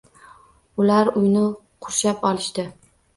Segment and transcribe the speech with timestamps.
[0.85, 1.43] Ular uyni
[1.87, 2.67] qurshab olishdi.